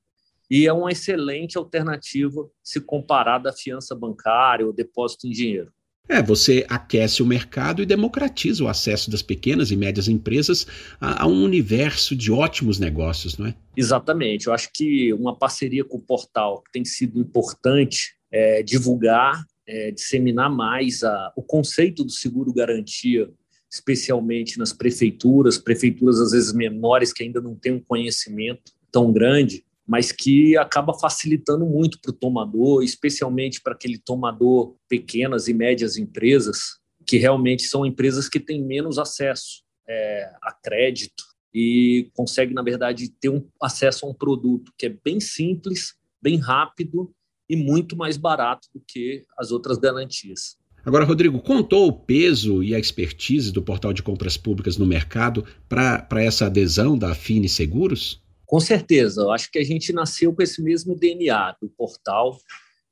e 0.51 0.67
é 0.67 0.73
uma 0.73 0.93
excelente 0.93 1.59
alternativa 1.59 2.49
se 2.63 2.81
comparada 2.81 3.51
à 3.51 3.53
fiança 3.53 3.95
bancária 3.95 4.67
ou 4.67 4.73
depósito 4.73 5.27
em 5.27 5.31
dinheiro. 5.31 5.73
É, 6.09 6.23
você 6.23 6.65
aquece 6.69 7.21
o 7.21 7.27
mercado 7.27 7.83
e 7.83 7.87
democratiza 7.87 8.63
o 8.63 8.69
acesso 8.69 9.11
das 9.11 9.23
pequenas 9.23 9.73
e 9.73 9.77
médias 9.77 10.07
empresas 10.07 10.65
a, 11.01 11.25
a, 11.25 11.27
um 11.27 11.43
universo 11.43 12.15
de 12.15 12.31
ótimos 12.31 12.79
negócios, 12.79 13.37
não 13.37 13.47
é? 13.47 13.55
Exatamente. 13.77 14.47
Eu 14.47 14.53
acho 14.53 14.71
que 14.73 15.13
uma 15.13 15.37
parceria 15.37 15.85
com 15.85 15.97
o 15.97 16.01
portal 16.01 16.63
que 16.63 16.71
tem 16.71 16.85
sido 16.85 17.19
importante 17.19 18.15
é 18.31 18.63
divulgar, 18.63 19.45
é, 19.67 19.91
disseminar 19.91 20.49
mais 20.49 21.03
a, 21.03 21.33
o 21.35 21.43
conceito 21.43 22.05
do 22.05 22.13
seguro 22.13 22.53
garantia, 22.53 23.29
especialmente 23.69 24.61
nas 24.61 24.73
prefeituras, 24.73 25.59
prefeituras 25.59 26.21
às 26.21 26.31
vezes 26.31 26.53
menores 26.53 27.13
que 27.13 27.25
ainda 27.25 27.41
não 27.41 27.57
têm 27.57 27.73
um 27.73 27.81
conhecimento 27.81 28.73
tão 28.93 29.13
grande 29.13 29.66
mas 29.87 30.11
que 30.11 30.57
acaba 30.57 30.93
facilitando 30.93 31.65
muito 31.65 32.01
para 32.01 32.11
o 32.11 32.15
tomador, 32.15 32.83
especialmente 32.83 33.61
para 33.61 33.73
aquele 33.73 33.99
tomador 33.99 34.75
pequenas 34.89 35.47
e 35.47 35.55
médias 35.55 35.97
empresas, 35.97 36.79
que 37.07 37.17
realmente 37.17 37.63
são 37.63 37.87
empresas 37.87 38.29
que 38.29 38.41
têm 38.41 38.63
menos 38.63 38.99
acesso 38.99 39.63
é, 39.89 40.33
a 40.43 40.53
crédito 40.53 41.25
e 41.55 42.11
consegue, 42.15 42.53
na 42.53 42.63
verdade, 42.63 43.09
ter 43.09 43.29
um 43.29 43.47
acesso 43.63 44.05
a 44.05 44.09
um 44.09 44.15
produto 44.15 44.73
que 44.77 44.87
é 44.87 44.97
bem 45.05 45.21
simples, 45.21 45.95
bem 46.21 46.37
rápido 46.37 47.11
e 47.49 47.57
muito 47.57 47.97
mais 47.97 48.17
barato 48.17 48.69
do 48.75 48.83
que 48.87 49.23
as 49.39 49.53
outras 49.53 49.79
garantias. 49.79 50.57
Agora, 50.85 51.05
Rodrigo, 51.05 51.41
contou 51.41 51.89
o 51.89 51.93
peso 51.93 52.63
e 52.63 52.75
a 52.75 52.79
expertise 52.79 53.53
do 53.53 53.63
portal 53.63 53.93
de 53.93 54.03
compras 54.03 54.37
públicas 54.37 54.77
no 54.77 54.87
mercado 54.87 55.45
para 55.69 56.23
essa 56.23 56.47
adesão 56.47 56.99
da 56.99 57.15
Fini 57.15 57.49
Seguros? 57.49 58.23
Com 58.47 58.61
certeza, 58.61 59.23
eu 59.23 59.31
acho 59.33 59.51
que 59.51 59.59
a 59.59 59.65
gente 59.65 59.93
nasceu 59.93 60.33
com 60.33 60.43
esse 60.43 60.63
mesmo 60.63 60.95
DNA 60.95 61.57
do 61.61 61.69
portal, 61.69 62.39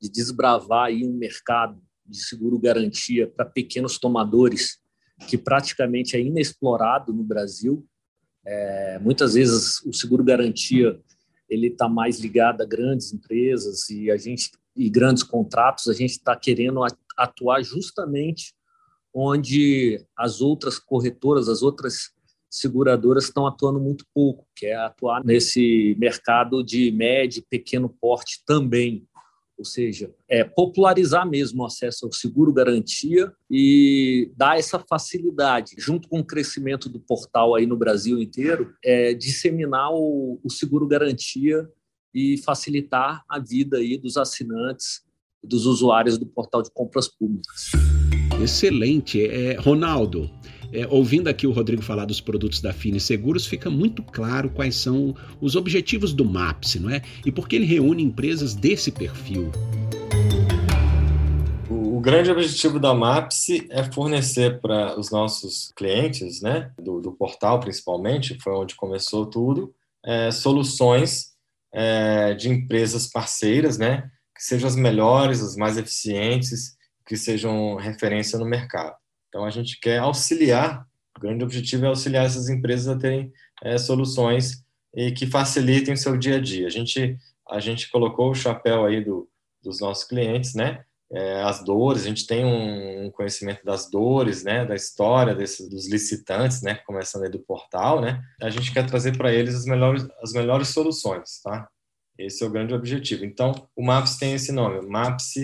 de 0.01 0.09
desbravar 0.09 0.87
aí 0.87 1.05
um 1.05 1.13
mercado 1.13 1.81
de 2.05 2.17
seguro 2.19 2.59
garantia 2.59 3.27
para 3.27 3.45
pequenos 3.45 3.97
tomadores 3.97 4.79
que 5.27 5.37
praticamente 5.37 6.15
é 6.15 6.19
inexplorado 6.19 7.13
no 7.13 7.23
Brasil. 7.23 7.87
É, 8.45 8.99
muitas 8.99 9.33
vezes 9.33 9.81
o 9.85 9.93
seguro 9.93 10.23
garantia 10.23 10.99
ele 11.49 11.67
está 11.67 11.87
mais 11.87 12.19
ligado 12.19 12.61
a 12.61 12.65
grandes 12.65 13.13
empresas 13.13 13.89
e 13.89 14.11
a 14.11 14.17
gente 14.17 14.51
e 14.75 14.89
grandes 14.89 15.23
contratos. 15.23 15.87
A 15.87 15.93
gente 15.93 16.11
está 16.11 16.35
querendo 16.35 16.81
atuar 17.17 17.63
justamente 17.63 18.53
onde 19.13 20.05
as 20.17 20.41
outras 20.41 20.77
corretoras, 20.77 21.47
as 21.47 21.61
outras 21.61 22.11
seguradoras 22.59 23.25
estão 23.25 23.45
atuando 23.45 23.79
muito 23.79 24.05
pouco, 24.13 24.45
que 24.55 24.67
é 24.67 24.75
atuar 24.75 25.23
nesse 25.23 25.95
mercado 25.99 26.63
de 26.63 26.91
médio 26.91 27.39
e 27.39 27.45
pequeno 27.49 27.89
porte 27.89 28.43
também. 28.45 29.07
Ou 29.57 29.63
seja, 29.63 30.13
é 30.27 30.43
popularizar 30.43 31.27
mesmo 31.27 31.63
o 31.63 31.65
acesso 31.65 32.05
ao 32.05 32.11
seguro 32.11 32.51
garantia 32.51 33.31
e 33.49 34.29
dar 34.35 34.59
essa 34.59 34.77
facilidade, 34.77 35.75
junto 35.77 36.09
com 36.09 36.19
o 36.19 36.25
crescimento 36.25 36.89
do 36.89 36.99
portal 36.99 37.55
aí 37.55 37.65
no 37.65 37.77
Brasil 37.77 38.21
inteiro, 38.21 38.73
é 38.83 39.13
disseminar 39.13 39.91
o, 39.93 40.39
o 40.43 40.49
seguro 40.49 40.85
garantia 40.85 41.69
e 42.13 42.37
facilitar 42.37 43.23
a 43.29 43.39
vida 43.39 43.77
aí 43.77 43.97
dos 43.97 44.17
assinantes, 44.17 45.03
dos 45.41 45.65
usuários 45.65 46.17
do 46.17 46.25
portal 46.25 46.61
de 46.61 46.71
compras 46.71 47.07
públicas. 47.07 47.71
Excelente. 48.41 49.25
É, 49.25 49.55
Ronaldo, 49.55 50.29
é, 50.75 50.87
ouvindo 50.89 51.29
aqui 51.29 51.47
o 51.47 51.51
Rodrigo 51.51 51.81
falar 51.81 52.05
dos 52.05 52.19
produtos 52.19 52.59
da 52.59 52.73
Fine 52.73 52.99
Seguros, 52.99 53.45
fica 53.45 53.69
muito 53.69 54.03
claro 54.03 54.49
quais 54.49 54.75
são 54.75 55.15
os 55.39 55.55
objetivos 55.55 56.13
do 56.13 56.25
MAPS, 56.25 56.75
não 56.75 56.89
é? 56.89 57.01
E 57.25 57.31
por 57.31 57.47
que 57.47 57.55
ele 57.55 57.65
reúne 57.65 58.03
empresas 58.03 58.53
desse 58.53 58.91
perfil. 58.91 59.51
O, 61.69 61.97
o 61.97 61.99
grande 62.01 62.29
objetivo 62.29 62.79
da 62.79 62.93
MAPS 62.93 63.47
é 63.69 63.83
fornecer 63.83 64.59
para 64.59 64.99
os 64.99 65.09
nossos 65.09 65.71
clientes, 65.75 66.41
né, 66.41 66.71
do, 66.77 66.99
do, 66.99 67.11
portal 67.13 67.59
principalmente, 67.59 68.37
foi 68.43 68.53
onde 68.53 68.75
começou 68.75 69.25
tudo, 69.25 69.73
é, 70.05 70.29
soluções 70.29 71.31
é, 71.73 72.33
de 72.33 72.49
empresas 72.49 73.07
parceiras, 73.07 73.77
né, 73.77 74.09
que 74.35 74.43
sejam 74.43 74.67
as 74.67 74.75
melhores, 74.75 75.41
as 75.41 75.55
mais 75.55 75.77
eficientes, 75.77 76.75
que 77.07 77.15
sejam 77.15 77.75
referência 77.75 78.37
no 78.37 78.45
mercado. 78.45 78.95
Então, 79.35 79.43
a 79.43 79.49
gente 79.49 79.77
quer 79.81 79.97
auxiliar, 79.97 80.87
o 81.17 81.19
grande 81.19 81.43
objetivo 81.43 81.83
é 81.83 81.89
auxiliar 81.89 82.25
essas 82.25 82.47
empresas 82.47 82.87
a 82.87 82.97
terem 82.97 83.33
é, 83.61 83.77
soluções 83.77 84.63
e 84.95 85.11
que 85.11 85.27
facilitem 85.27 85.93
o 85.93 85.97
seu 85.97 86.15
dia 86.15 86.37
a 86.37 86.39
dia. 86.39 86.65
A 86.67 86.69
gente, 86.69 87.17
a 87.49 87.59
gente 87.59 87.91
colocou 87.91 88.31
o 88.31 88.33
chapéu 88.33 88.85
aí 88.85 89.03
do, 89.03 89.27
dos 89.61 89.81
nossos 89.81 90.05
clientes, 90.05 90.55
né? 90.55 90.85
É, 91.11 91.41
as 91.43 91.61
dores, 91.65 92.03
a 92.03 92.07
gente 92.07 92.25
tem 92.25 92.45
um, 92.45 93.11
conhecimento 93.11 93.61
das 93.65 93.91
dores, 93.91 94.45
né, 94.45 94.65
da 94.65 94.73
história 94.73 95.35
dos 95.35 95.89
licitantes, 95.89 96.61
né, 96.61 96.75
começando 96.75 97.23
aí 97.23 97.29
do 97.29 97.39
portal, 97.39 98.01
né, 98.01 98.23
a 98.41 98.49
gente 98.49 98.73
quer 98.73 98.87
trazer 98.87 99.15
para 99.15 99.31
eles 99.31 99.53
as 99.53 99.65
melhores, 99.65 100.07
as 100.23 100.33
melhores 100.33 100.69
soluções, 100.69 101.41
tá? 101.43 101.69
Esse 102.17 102.43
é 102.43 102.47
o 102.47 102.49
grande 102.49 102.73
objetivo. 102.73 103.23
Então, 103.23 103.67
o 103.75 103.85
MAPS 103.85 104.17
tem 104.17 104.33
esse 104.33 104.51
nome, 104.51 104.81
MAPS 104.87 105.35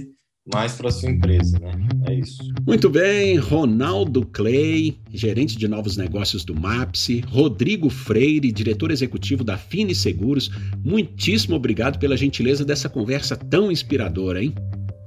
mais 0.51 0.73
para 0.73 0.89
sua 0.91 1.09
empresa, 1.09 1.59
né? 1.59 1.71
É 2.07 2.15
isso. 2.15 2.41
Muito 2.65 2.89
bem, 2.89 3.37
Ronaldo 3.37 4.25
Clay, 4.25 4.97
gerente 5.11 5.57
de 5.57 5.67
novos 5.67 5.97
negócios 5.97 6.43
do 6.43 6.55
MAPSE, 6.55 7.21
Rodrigo 7.27 7.89
Freire, 7.89 8.51
diretor 8.51 8.91
executivo 8.91 9.43
da 9.43 9.57
Fini 9.57 9.93
Seguros, 9.93 10.49
muitíssimo 10.83 11.55
obrigado 11.55 11.99
pela 11.99 12.17
gentileza 12.17 12.65
dessa 12.65 12.89
conversa 12.89 13.35
tão 13.35 13.71
inspiradora, 13.71 14.43
hein? 14.43 14.53